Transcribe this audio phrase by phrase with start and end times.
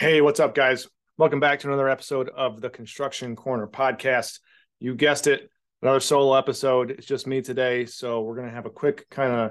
[0.00, 0.88] Hey, what's up, guys?
[1.18, 4.38] Welcome back to another episode of the Construction Corner podcast.
[4.78, 5.50] You guessed it,
[5.82, 6.90] another solo episode.
[6.90, 7.84] It's just me today.
[7.84, 9.50] So we're going to have a quick kind of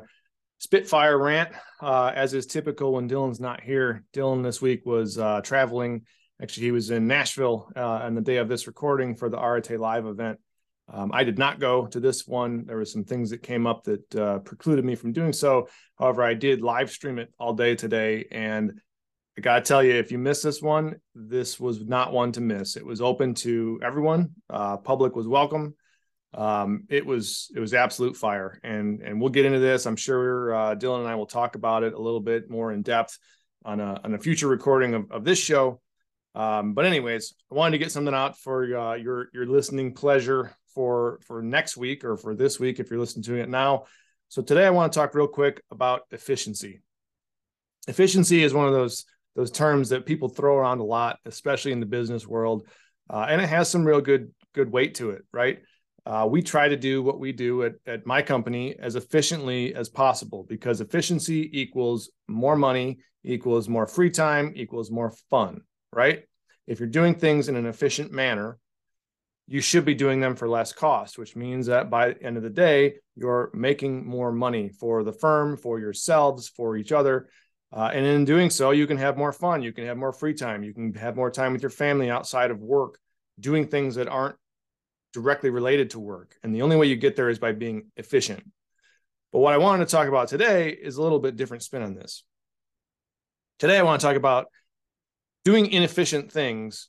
[0.57, 1.50] spitfire rant,
[1.84, 4.04] uh, as is typical when Dillon's not here.
[4.12, 6.07] Dillon this week was uh, traveling.
[6.41, 9.79] Actually, he was in Nashville uh, on the day of this recording for the Arete
[9.79, 10.39] Live event.
[10.91, 12.66] Um, I did not go to this one.
[12.66, 15.68] There were some things that came up that uh, precluded me from doing so.
[16.00, 18.82] However, I did live stream it all day today, and
[19.39, 22.75] I gotta tell you, if you missed this one, this was not one to miss.
[22.75, 24.32] It was open to everyone.
[24.50, 25.75] Uh, public was welcome.
[26.34, 29.86] Um, it was it was absolute fire, and and we'll get into this.
[29.86, 32.81] I'm sure uh, Dillon and I will talk about it a little bit more in
[32.81, 33.17] depth
[33.64, 35.80] on a on a future recording of, of this show.
[36.36, 40.53] Um, but anyways, I wanted to get something out for uh, your your listening pleasure
[40.75, 43.86] for for next week or for this week if you're listening to it now.
[44.28, 46.81] So today I want to talk real quick about efficiency.
[47.88, 51.80] Efficiency is one of those those terms that people throw around a lot, especially in
[51.80, 52.67] the business world,
[53.09, 55.59] uh, and it has some real good good weight to it, right?
[56.05, 59.89] Uh, we try to do what we do at, at my company as efficiently as
[59.89, 65.61] possible because efficiency equals more money equals more free time equals more fun
[65.94, 66.23] right
[66.67, 68.57] if you're doing things in an efficient manner
[69.45, 72.44] you should be doing them for less cost which means that by the end of
[72.44, 77.30] the day you're making more money for the firm for yourselves for each other
[77.72, 80.34] uh, and in doing so you can have more fun you can have more free
[80.34, 83.00] time you can have more time with your family outside of work
[83.39, 84.36] doing things that aren't
[85.14, 86.36] directly related to work.
[86.44, 88.44] And the only way you get there is by being efficient.
[89.31, 91.95] But what I wanted to talk about today is a little bit different spin on
[91.95, 92.23] this.
[93.59, 94.47] Today, I want to talk about
[95.45, 96.88] doing inefficient things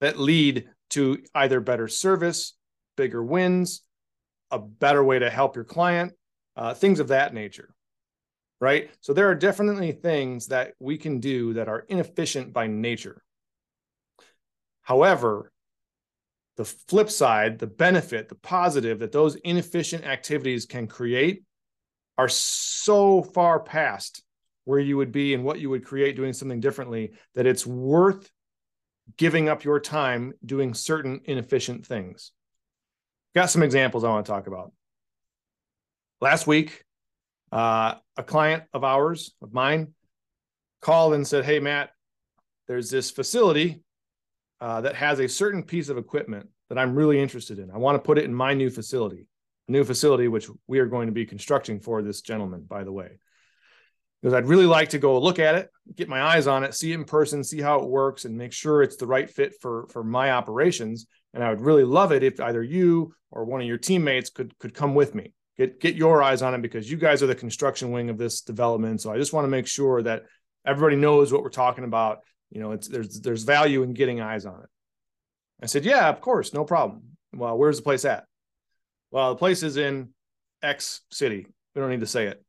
[0.00, 2.56] that lead to either better service,
[2.96, 3.82] bigger wins,
[4.50, 6.12] a better way to help your client,
[6.56, 7.74] uh, things of that nature.
[8.62, 8.90] Right.
[9.00, 13.20] So there are definitely things that we can do that are inefficient by nature.
[14.82, 15.50] However,
[16.56, 21.42] the flip side, the benefit, the positive that those inefficient activities can create
[22.16, 24.22] are so far past
[24.62, 28.30] where you would be and what you would create doing something differently that it's worth
[29.16, 32.30] giving up your time doing certain inefficient things.
[33.34, 34.70] Got some examples I want to talk about.
[36.20, 36.84] Last week,
[37.52, 39.94] uh, a client of ours, of mine,
[40.80, 41.90] called and said, Hey, Matt,
[42.66, 43.82] there's this facility
[44.60, 47.70] uh, that has a certain piece of equipment that I'm really interested in.
[47.70, 49.26] I want to put it in my new facility,
[49.68, 52.92] a new facility which we are going to be constructing for this gentleman, by the
[52.92, 53.18] way.
[54.20, 56.92] Because I'd really like to go look at it, get my eyes on it, see
[56.92, 59.88] it in person, see how it works, and make sure it's the right fit for
[59.88, 61.06] for my operations.
[61.34, 64.56] And I would really love it if either you or one of your teammates could
[64.58, 67.34] could come with me, get get your eyes on it because you guys are the
[67.34, 69.00] construction wing of this development.
[69.00, 70.24] So I just want to make sure that
[70.66, 72.20] everybody knows what we're talking about.
[72.50, 74.68] You know it's there's there's value in getting eyes on it.
[75.62, 77.02] I said yeah of course no problem.
[77.34, 78.24] Well where's the place at?
[79.10, 80.10] Well the place is in
[80.62, 81.46] x city.
[81.74, 82.44] We don't need to say it.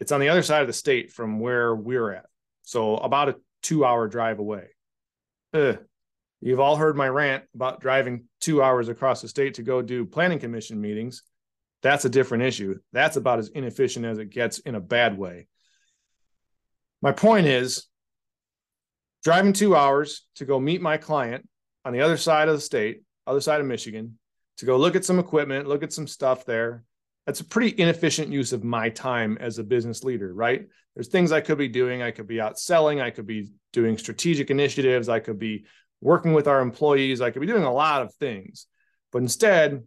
[0.00, 2.26] It's on the other side of the state from where we're at
[2.64, 4.68] so about a two hour drive away.
[5.52, 5.78] Ugh.
[6.40, 10.04] you've all heard my rant about driving two hours across the state to go do
[10.04, 11.22] planning commission meetings
[11.84, 15.46] that's a different issue that's about as inefficient as it gets in a bad way
[17.04, 17.86] my point is
[19.24, 21.48] driving two hours to go meet my client
[21.84, 24.18] on the other side of the state, other side of Michigan,
[24.58, 26.84] to go look at some equipment, look at some stuff there.
[27.26, 30.66] That's a pretty inefficient use of my time as a business leader, right?
[30.94, 32.02] There's things I could be doing.
[32.02, 33.00] I could be out selling.
[33.00, 35.08] I could be doing strategic initiatives.
[35.08, 35.64] I could be
[36.00, 37.20] working with our employees.
[37.20, 38.66] I could be doing a lot of things.
[39.10, 39.82] But instead,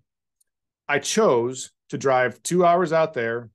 [0.87, 3.49] I chose to drive two hours out there,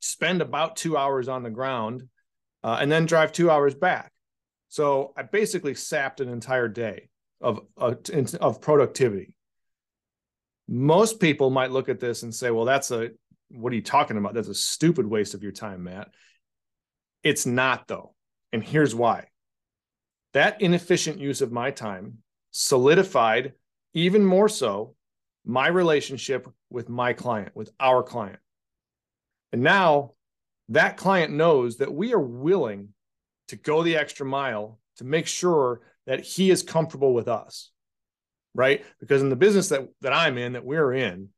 [0.00, 2.08] spend about two hours on the ground,
[2.62, 4.12] uh, and then drive two hours back.
[4.68, 7.08] So I basically sapped an entire day
[7.40, 9.34] of, of productivity.
[10.68, 13.10] Most people might look at this and say, well, that's a,
[13.50, 14.34] what are you talking about?
[14.34, 16.08] That's a stupid waste of your time, Matt.
[17.22, 18.14] It's not, though.
[18.52, 19.26] And here's why
[20.32, 22.18] that inefficient use of my time
[22.52, 23.52] solidified
[23.92, 24.94] even more so
[25.44, 28.38] my relationship with my client, with our client.
[29.52, 30.12] And now
[30.68, 32.90] that client knows that we are willing
[33.48, 37.70] to go the extra mile to make sure that he is comfortable with us
[38.54, 38.84] right?
[39.00, 41.28] Because in the business that that i'm in that we're in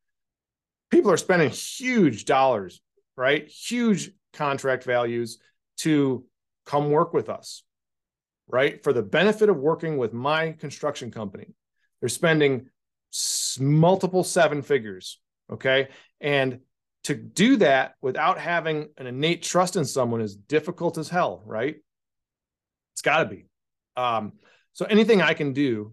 [0.90, 2.80] people are spending huge dollars
[3.16, 3.46] right?
[3.46, 5.38] Huge contract values
[5.78, 6.24] to
[6.66, 7.62] come work with us
[8.48, 8.82] right?
[8.82, 11.54] For the benefit of working with my construction company
[12.00, 12.66] they're spending
[13.58, 15.20] multiple seven figures
[15.52, 15.88] okay
[16.20, 16.60] and
[17.04, 21.76] to do that without having an innate trust in someone is difficult as hell right
[22.94, 23.46] it's got to be.
[23.96, 24.34] Um,
[24.72, 25.92] so anything I can do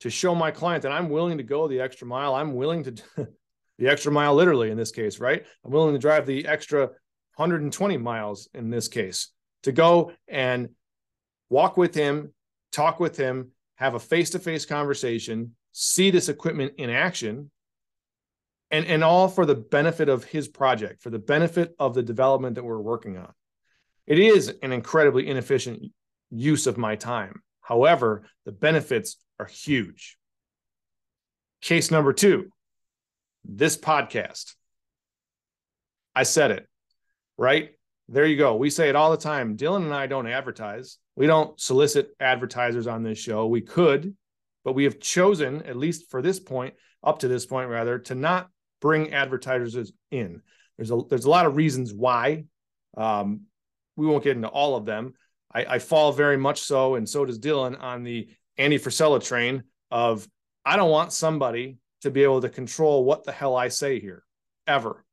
[0.00, 2.90] to show my client that I'm willing to go the extra mile, I'm willing to
[3.78, 5.46] the extra mile, literally in this case, right?
[5.64, 6.86] I'm willing to drive the extra
[7.36, 9.28] 120 miles in this case
[9.62, 10.70] to go and
[11.48, 12.32] walk with him,
[12.72, 17.50] talk with him, have a face to face conversation, see this equipment in action,
[18.70, 22.54] and, and all for the benefit of his project, for the benefit of the development
[22.54, 23.30] that we're working on.
[24.06, 25.82] It is an incredibly inefficient
[26.30, 27.42] use of my time.
[27.60, 30.16] However, the benefits are huge.
[31.60, 32.50] Case number two
[33.44, 34.54] this podcast.
[36.14, 36.66] I said it,
[37.36, 37.72] right?
[38.08, 38.56] There you go.
[38.56, 39.56] We say it all the time.
[39.56, 40.96] Dillon and I don't advertise.
[41.16, 43.46] We don't solicit advertisers on this show.
[43.46, 44.16] We could,
[44.66, 48.16] but we have chosen, at least for this point, up to this point rather, to
[48.16, 50.42] not bring advertisers in.
[50.76, 52.46] There's a there's a lot of reasons why.
[52.96, 53.42] Um,
[53.94, 55.14] we won't get into all of them.
[55.54, 58.28] I, I fall very much so, and so does Dillon on the
[58.58, 60.28] Andy Frisella train of
[60.64, 64.24] I don't want somebody to be able to control what the hell I say here
[64.66, 65.04] ever.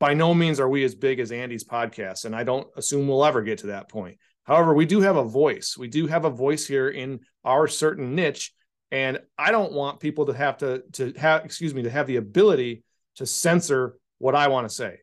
[0.00, 3.24] By no means are we as big as Andy's podcast, and I don't assume we'll
[3.24, 4.18] ever get to that point.
[4.42, 5.76] However, we do have a voice.
[5.78, 8.52] We do have a voice here in our certain niche,
[8.94, 12.14] and I don't want people to have to to have excuse me to have the
[12.16, 12.84] ability
[13.16, 15.00] to censor what I want to say.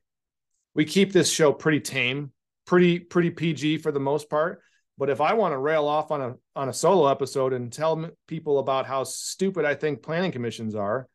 [0.73, 2.31] We keep this show pretty tame,
[2.65, 4.61] pretty pretty PG for the most part.
[4.97, 8.09] But if I want to rail off on a on a solo episode and tell
[8.27, 11.09] people about how stupid I think planning commissions are,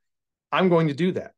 [0.53, 1.33] I'm going to do that.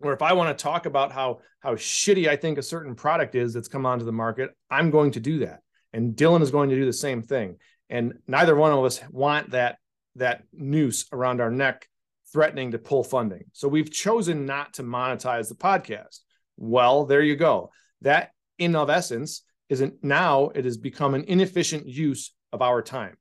[0.00, 3.36] Or if I want to talk about how how shitty I think a certain product
[3.36, 5.60] is that's come onto the market, I'm going to do that.
[5.92, 7.58] And Dillon is going to do the same thing.
[7.88, 9.78] And neither one of us want that
[10.16, 11.88] that noose around our neck
[12.32, 13.44] threatening to pull funding.
[13.52, 16.20] So we've chosen not to monetize the podcast.
[16.56, 17.70] Well, there you go.
[18.02, 23.16] That in of essence isn't now it has become an inefficient use of our time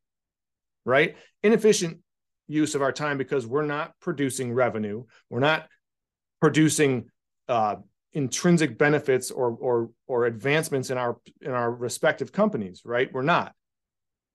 [0.85, 1.99] right inefficient
[2.47, 5.67] use of our time because we're not producing revenue we're not
[6.39, 7.05] producing
[7.49, 7.75] uh,
[8.13, 13.53] intrinsic benefits or or or advancements in our in our respective companies right we're not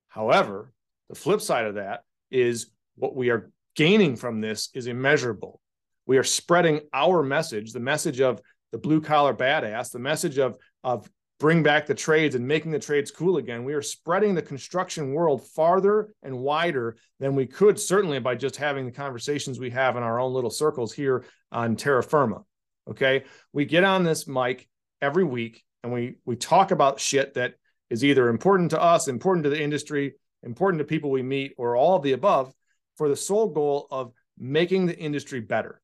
[0.08, 0.72] however
[1.08, 2.02] the flip side of that
[2.32, 5.60] is what we are gaining from this is immeasurable
[6.06, 8.40] we are spreading our message the message of
[8.72, 11.08] the blue collar badass the message of of
[11.42, 13.64] bring back the trades and making the trades cool again.
[13.64, 18.54] We are spreading the construction world farther and wider than we could, certainly by just
[18.54, 22.42] having the conversations we have in our own little circles here on Terra Firma.
[22.88, 23.24] Okay.
[23.52, 24.68] We get on this mic
[25.00, 27.54] every week and we we talk about shit that
[27.90, 31.76] is either important to us, important to the industry, important to people we meet, or
[31.76, 32.52] all of the above
[32.96, 35.80] for the sole goal of making the industry better.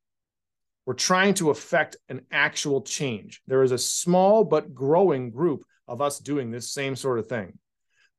[0.87, 3.43] We're trying to affect an actual change.
[3.47, 7.59] There is a small but growing group of us doing this same sort of thing.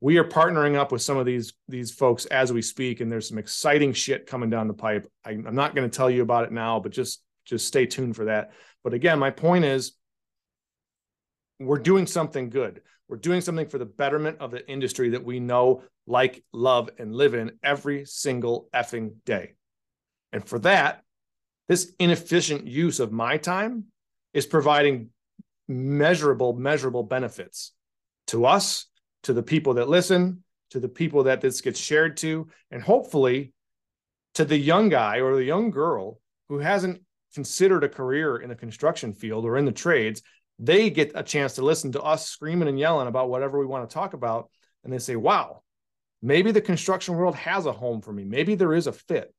[0.01, 3.27] We are partnering up with some of these these folks as we speak, and there's
[3.27, 5.12] some exciting shit coming down the pipe.
[5.25, 8.15] I, I'm not going to tell you about it now, but just just stay tuned
[8.15, 8.51] for that.
[8.83, 9.94] But again, my point is,
[11.59, 12.81] we're doing something good.
[13.09, 17.15] We're doing something for the betterment of the industry that we know, like, love, and
[17.15, 19.53] live in every single effing day.
[20.33, 21.03] And for that,
[21.67, 23.85] this inefficient use of my time
[24.33, 25.09] is providing
[25.67, 27.73] measurable, measurable benefits
[28.28, 28.87] to us,
[29.23, 33.54] to the people that listen, to the people that this gets shared to, and hopefully
[34.33, 37.01] to the young guy or the young girl who hasn't
[37.35, 40.23] considered a career in the construction field or in the trades.
[40.57, 43.87] They get a chance to listen to us screaming and yelling about whatever we want
[43.87, 44.49] to talk about.
[44.83, 45.61] And they say, wow,
[46.21, 48.23] maybe the construction world has a home for me.
[48.23, 49.33] Maybe there is a fit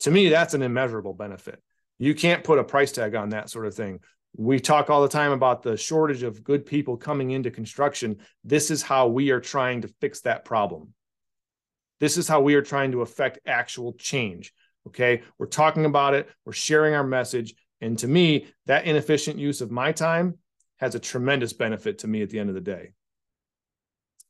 [0.00, 1.60] to me, that's an immeasurable benefit.
[1.98, 4.00] You can't put a price tag on that sort of thing.
[4.36, 8.18] We talk all the time about the shortage of good people coming into construction.
[8.44, 10.94] This is how we are trying to fix that problem.
[11.98, 14.52] This is how we are trying to affect actual change.
[14.86, 15.22] Okay.
[15.38, 17.54] We're talking about it, we're sharing our message.
[17.80, 20.38] And to me, that inefficient use of my time
[20.76, 22.92] has a tremendous benefit to me at the end of the day.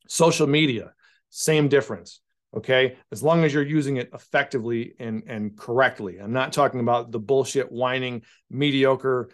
[0.06, 0.92] Social media,
[1.30, 2.20] same difference
[2.56, 2.96] okay?
[3.12, 6.18] As long as you're using it effectively and and correctly.
[6.18, 9.30] I'm not talking about the bullshit whining mediocre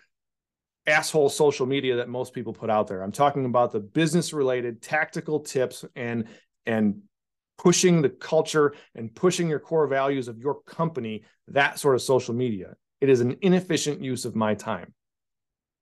[0.86, 3.02] asshole social media that most people put out there.
[3.02, 6.24] I'm talking about the business related tactical tips and
[6.66, 7.02] and
[7.56, 12.34] pushing the culture and pushing your core values of your company that sort of social
[12.34, 12.74] media.
[13.00, 14.92] It is an inefficient use of my time.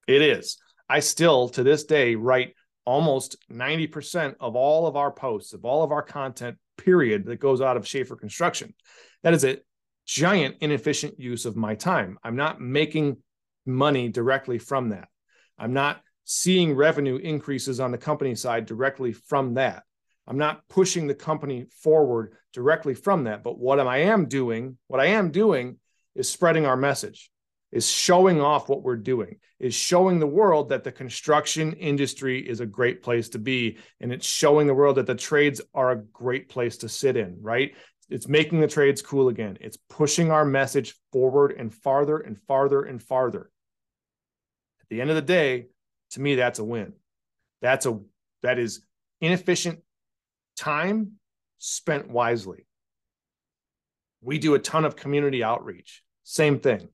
[0.06, 0.58] It is.
[0.88, 5.82] I still to this day write almost 90% of all of our posts of all
[5.82, 8.74] of our content period that goes out of Schafer Construction.
[9.22, 9.58] That is a
[10.06, 12.18] giant inefficient use of my time.
[12.24, 13.18] I'm not making
[13.64, 15.08] money directly from that.
[15.58, 19.84] I'm not seeing revenue increases on the company side directly from that.
[20.26, 23.42] I'm not pushing the company forward directly from that.
[23.42, 25.78] But what I am doing, what I am doing
[26.14, 27.30] is spreading our message,
[27.72, 32.60] is showing off what we're doing, is showing the world that the construction industry is
[32.60, 33.78] a great place to be.
[34.00, 37.38] And it's showing the world that the trades are a great place to sit in,
[37.40, 37.74] right?
[38.10, 39.56] It's making the trades cool again.
[39.60, 43.50] It's pushing our message forward and farther and farther and farther.
[44.82, 45.68] At the end of the day,
[46.10, 46.92] to me, that's a win.
[47.62, 47.98] That's a
[48.42, 48.82] that is
[49.20, 49.80] inefficient
[50.56, 51.12] time
[51.58, 52.66] spent wisely.
[54.20, 56.02] We do a ton of community outreach.
[56.24, 56.88] Same thing.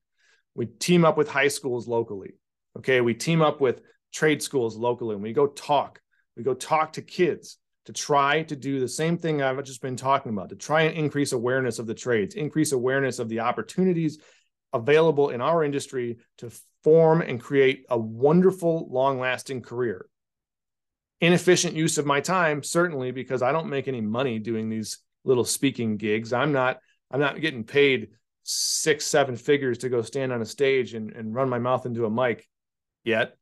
[0.59, 2.33] We team up with high schools locally.
[2.77, 3.01] Okay.
[3.01, 3.81] We team up with
[4.13, 6.01] trade schools locally and we go talk.
[6.37, 9.95] We go talk to kids to try to do the same thing I've just been
[9.95, 14.19] talking about, to try and increase awareness of the trades, increase awareness of the opportunities
[14.73, 16.51] available in our industry to
[16.83, 20.09] form and create a wonderful, long lasting career
[21.21, 25.45] inefficient use of my time certainly because i don't make any money doing these little
[25.45, 26.79] speaking gigs i'm not
[27.11, 28.11] i'm not getting paid
[28.51, 32.07] six seven figures to go stand on a stage and, and run my mouth into
[32.07, 32.49] a mic
[33.05, 33.37] yet.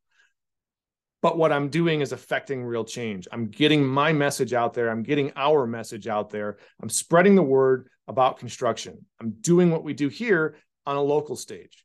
[1.22, 3.28] But what i'm doing is affecting real change.
[3.30, 4.90] I'm getting my message out there.
[4.90, 6.56] I'm getting our message out there.
[6.82, 9.06] I'm spreading the word about construction.
[9.20, 11.84] I'm doing what we do here on a local stage.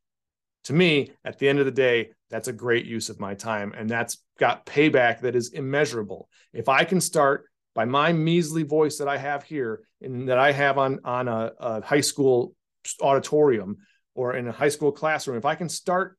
[0.65, 3.73] To me, at the end of the day, that's a great use of my time.
[3.75, 6.27] And that's got payback that is immeasurable.
[6.53, 10.51] If I can start by my measly voice that I have here and that I
[10.51, 12.55] have on, on a, a high school
[13.01, 13.77] auditorium
[14.15, 16.17] or in a high school classroom, if I can start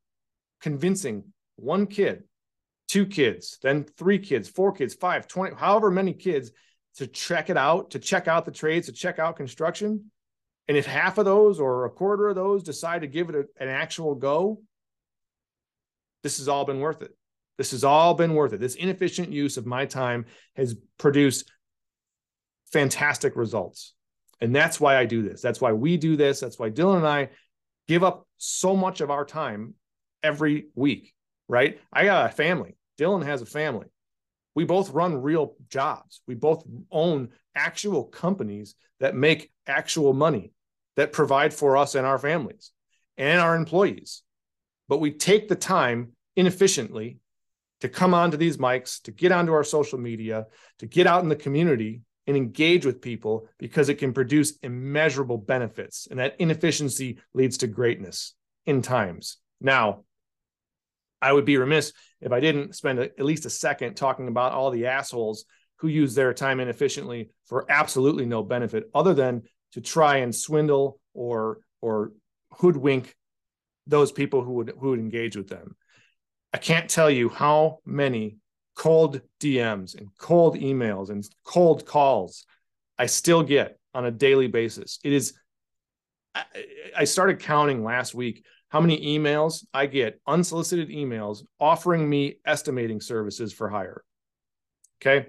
[0.61, 1.25] convincing
[1.57, 2.25] one kid,
[2.89, 6.51] two kids, then three kids, four kids, five, 20, however many kids
[6.97, 10.11] to check it out, to check out the trades, to check out construction,
[10.69, 13.63] and if half of those or a quarter of those decide to give it a,
[13.63, 14.63] an actual go,
[16.23, 17.17] this has all been worth it.
[17.59, 18.61] This has all been worth it.
[18.61, 20.27] This inefficient use of my time
[20.57, 21.51] has produced
[22.73, 23.95] fantastic results.
[24.43, 25.41] And that's why I do this.
[25.41, 26.41] That's why we do this.
[26.41, 27.29] That's why Dillon and I
[27.87, 29.75] give up so much of our time
[30.21, 31.15] every week,
[31.49, 31.79] right?
[31.93, 32.77] I got a family.
[32.99, 33.87] Dillon has a family.
[34.57, 36.23] We both run real jobs.
[36.27, 40.53] We both own actual companies that make actual money
[40.97, 42.73] that provide for us and our families
[43.17, 44.23] and our employees.
[44.89, 47.19] But we take the time inefficiently
[47.81, 50.47] to come onto these mics, to get onto our social media,
[50.81, 55.39] to get out in the community and engage with people because it can produce immeasurable
[55.39, 56.07] benefits.
[56.11, 58.35] And that inefficiency leads to greatness
[58.67, 59.39] in times.
[59.61, 60.05] Now,
[61.21, 64.53] I would be remiss if I didn't spend a, at least a second talking about
[64.53, 65.45] all the assholes
[65.77, 71.01] who use their time inefficiently for absolutely no benefit other than to try and swindle
[71.15, 72.13] or or
[72.53, 73.15] hoodwink
[73.87, 75.77] those people who would who would engage with them.
[76.53, 78.37] I can't tell you how many
[78.75, 82.47] cold DMs and cold emails and cold calls
[82.99, 84.99] I still get on a daily basis.
[85.03, 85.35] It is
[86.97, 93.01] I, started counting last week how many emails I get, unsolicited emails offering me estimating
[93.01, 94.03] services for hire.
[95.01, 95.27] Okay.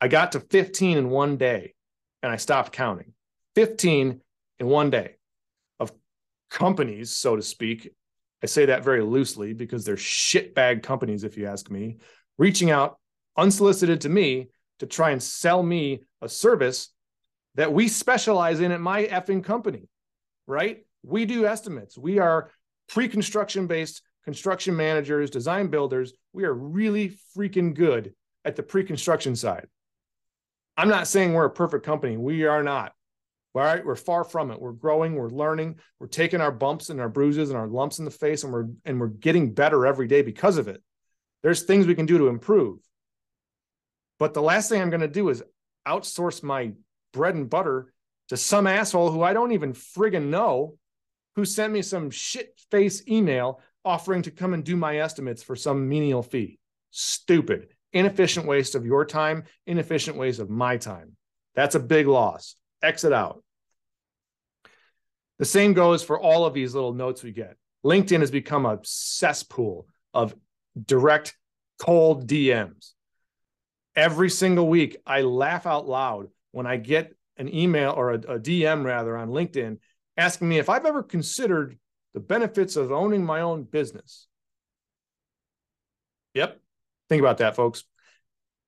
[0.00, 1.74] I got to 15 in one day
[2.22, 3.12] and I stopped counting.
[3.54, 4.20] 15
[4.58, 5.16] in one day
[5.78, 5.92] of
[6.50, 7.92] companies, so to speak.
[8.42, 11.98] I say that very loosely because they're shitbag companies, if you ask me,
[12.38, 12.98] reaching out
[13.36, 14.48] unsolicited to me
[14.78, 16.88] to try and sell me a service
[17.54, 19.88] that we specialize in at my effing company,
[20.46, 20.84] right?
[21.02, 21.98] We do estimates.
[21.98, 22.50] We are
[22.88, 26.12] pre construction based construction managers, design builders.
[26.32, 29.66] We are really freaking good at the pre construction side.
[30.76, 32.16] I'm not saying we're a perfect company.
[32.16, 32.92] We are not.
[33.54, 34.58] All right, we're far from it.
[34.58, 38.06] We're growing, we're learning, we're taking our bumps and our bruises and our lumps in
[38.06, 40.82] the face, and we're and we're getting better every day because of it.
[41.42, 42.78] There's things we can do to improve.
[44.18, 45.42] But the last thing I'm going to do is
[45.86, 46.72] outsource my
[47.12, 47.92] bread and butter
[48.28, 50.76] to some asshole who I don't even friggin' know,
[51.34, 55.56] who sent me some shit face email offering to come and do my estimates for
[55.56, 56.58] some menial fee.
[56.90, 61.16] Stupid, inefficient waste of your time, inefficient waste of my time.
[61.54, 63.42] That's a big loss exit out.
[65.38, 67.56] The same goes for all of these little notes we get.
[67.84, 70.34] LinkedIn has become a cesspool of
[70.80, 71.36] direct
[71.78, 72.92] cold DMs.
[73.94, 78.38] Every single week, I laugh out loud when I get an email or a, a,
[78.38, 79.78] DM rather on LinkedIn
[80.16, 81.78] asking me if I've ever considered
[82.14, 84.26] the benefits of owning my own business.
[86.34, 86.60] Yep.
[87.08, 87.84] Think about that, folks.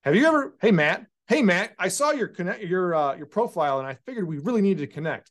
[0.02, 3.78] Have you ever, hey, Matt, hey Matt, I saw your connect your uh, your profile
[3.78, 5.30] and I figured we really needed to connect.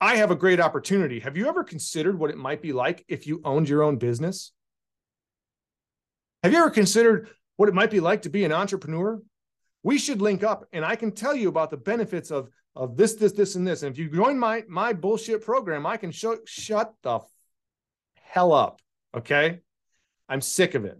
[0.00, 1.20] I have a great opportunity.
[1.20, 4.52] Have you ever considered what it might be like if you owned your own business?
[6.42, 9.20] Have you ever considered what it might be like to be an entrepreneur?
[9.82, 13.14] We should link up and I can tell you about the benefits of of this,
[13.14, 13.82] this, this, and this.
[13.82, 17.20] And if you join my my bullshit program, I can show, shut the
[18.14, 18.80] hell up.
[19.14, 19.60] Okay.
[20.28, 20.98] I'm sick of it.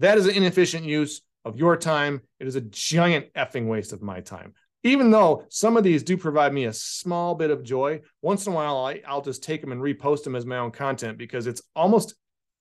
[0.00, 2.22] That is an inefficient use of your time.
[2.40, 4.54] It is a giant effing waste of my time.
[4.82, 8.52] Even though some of these do provide me a small bit of joy, once in
[8.52, 11.46] a while I, I'll just take them and repost them as my own content because
[11.46, 12.14] it's almost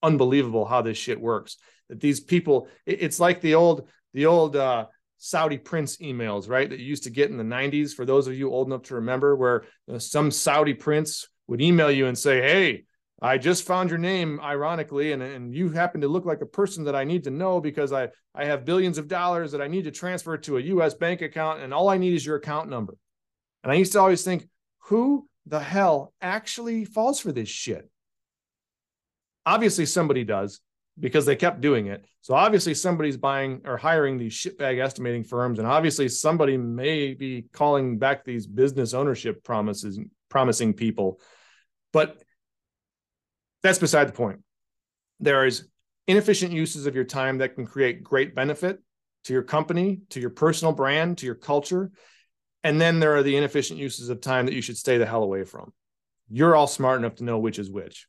[0.05, 1.57] unbelievable how this shit works.
[1.89, 4.85] That these people, it's like the old, the old uh,
[5.17, 6.69] Saudi prince emails, right?
[6.69, 7.93] That you used to get in the 90s.
[7.93, 11.61] For those of you old enough to remember, where you know, some Saudi prince would
[11.61, 12.85] email you and say, Hey,
[13.21, 16.83] I just found your name, ironically, and, and you happen to look like a person
[16.83, 19.85] that I need to know because I, I have billions of dollars that I need
[19.85, 22.97] to transfer to a US bank account, and all I need is your account number.
[23.63, 24.47] And I used to always think,
[24.79, 27.89] who the hell actually falls for this shit?
[29.45, 30.61] Obviously, somebody does
[30.99, 32.05] because they kept doing it.
[32.21, 37.45] So obviously, somebody's buying or hiring these shitbag estimating firms, and obviously, somebody may be
[37.53, 39.99] calling back these business ownership promises,
[40.29, 41.19] promising people.
[41.93, 42.21] But
[43.61, 44.39] that's beside the point.
[45.19, 45.67] There is
[46.07, 48.79] inefficient uses of your time that can create great benefit
[49.25, 51.91] to your company, to your personal brand, to your culture.
[52.63, 55.23] And then there are the inefficient uses of time that you should stay the hell
[55.23, 55.73] away from.
[56.29, 58.07] You're all smart enough to know which is which.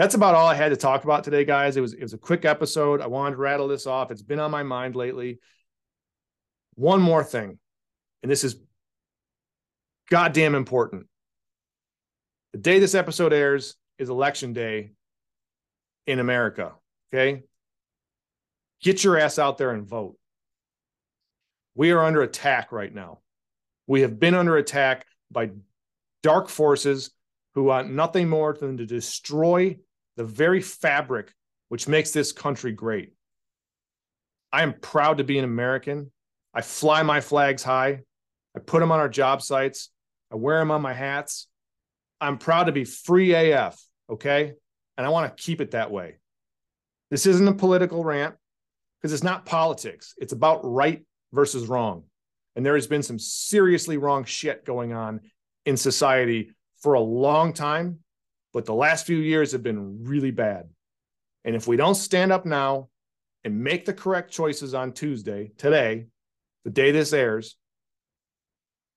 [0.00, 1.76] That's about all I had to talk about today, guys.
[1.76, 3.02] It was it was a quick episode.
[3.02, 4.10] I wanted to rattle this off.
[4.10, 5.40] It's been on my mind lately.
[6.74, 7.58] One more thing,
[8.22, 8.56] and this is
[10.08, 11.06] goddamn important.
[12.54, 14.92] The day this episode airs, is election day
[16.06, 16.72] in America.
[17.12, 17.42] Okay.
[18.80, 20.16] Get your ass out there and vote.
[21.74, 23.18] We are under attack right now.
[23.86, 25.50] We have been under attack by
[26.22, 27.10] dark forces
[27.52, 29.76] who want nothing more than to destroy
[30.20, 31.32] the very fabric
[31.70, 33.14] which makes this country great.
[34.52, 36.12] I am proud to be an American.
[36.52, 38.02] I fly my flags high.
[38.54, 39.88] I put them on our job sites.
[40.30, 41.48] I wear them on my hats.
[42.20, 43.82] I'm proud to be free AF.
[44.10, 44.52] Okay.
[44.98, 46.18] And I want to keep it that way.
[47.10, 48.34] This isn't a political rant
[49.00, 50.12] because it's not politics.
[50.18, 51.02] It's about right
[51.32, 52.04] versus wrong.
[52.56, 55.22] And there has been some seriously wrong shit going on
[55.64, 56.52] in society
[56.82, 58.00] for a long time,
[58.52, 60.68] but the last few years have been really bad.
[61.44, 62.88] And if we don't stand up now
[63.44, 66.06] and make the correct choices on Tuesday, today,
[66.64, 67.56] the day this airs,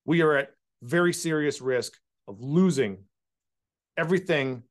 [0.05, 1.93] we are at very serious risk
[2.27, 2.97] of losing
[3.97, 4.63] everything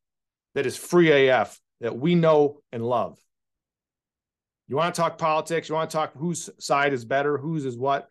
[0.54, 3.18] that is free AF that we know and love.
[4.68, 5.68] You want to talk politics?
[5.68, 8.08] You want to talk whose side is better, whose is what?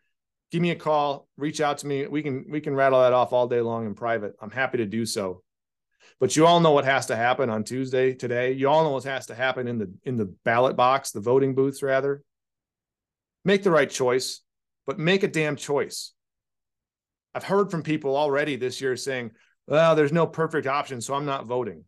[0.51, 2.05] Give me a call, reach out to me.
[2.07, 4.35] We can we can rattle that off all day long in private.
[4.41, 5.41] I'm happy to do so.
[6.19, 8.53] But you all know what has to happen on Tuesday today.
[8.53, 11.55] You all know what has to happen in the in the ballot box, the voting
[11.55, 12.23] booths rather.
[13.43, 14.41] Make the right choice,
[14.85, 16.13] but make a damn choice.
[17.33, 19.31] I've heard from people already this year saying,
[19.67, 21.85] "Well, there's no perfect option, so I'm not voting."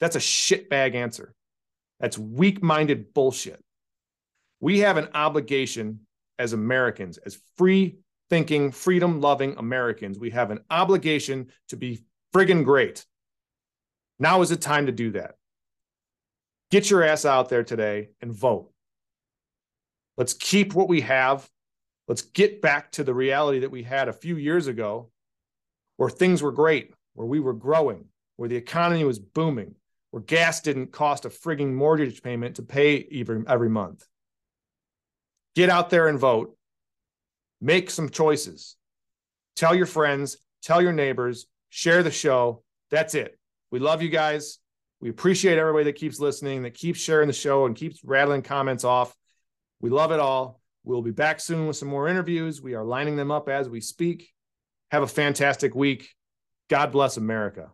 [0.00, 1.34] That's a shitbag answer.
[2.00, 3.62] That's weak minded bullshit.
[4.60, 6.06] We have an obligation
[6.38, 7.98] as Americans, as free
[8.30, 12.00] thinking, freedom loving Americans, we have an obligation to be
[12.34, 13.06] friggin' great.
[14.18, 15.36] Now is the time to do that.
[16.70, 18.70] Get your ass out there today and vote.
[20.16, 21.48] Let's keep what we have.
[22.08, 25.10] Let's get back to the reality that we had a few years ago
[25.96, 29.74] where things were great, where we were growing, where the economy was booming,
[30.10, 34.06] where gas didn't cost a frigging mortgage payment to pay every, every month.
[35.54, 36.56] Get out there and vote.
[37.60, 38.76] Make some choices.
[39.56, 42.62] Tell your friends, tell your neighbors, share the show.
[42.92, 43.36] That's it.
[43.72, 44.60] We love you guys.
[45.00, 48.84] We appreciate everybody that keeps listening, that keeps sharing the show and keeps rattling comments
[48.84, 49.12] off.
[49.80, 50.60] We love it all.
[50.84, 52.62] We'll be back soon with some more interviews.
[52.62, 54.32] We are lining them up as we speak.
[54.92, 56.10] Have a fantastic week.
[56.70, 57.72] God bless America.